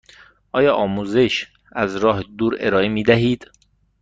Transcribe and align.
آیا 0.51 0.75
آموزش 0.75 1.47
از 1.71 1.95
راه 1.95 2.23
دور 2.23 2.57
ارائه 2.59 2.87
می 2.89 3.03
دهید؟ 3.03 3.51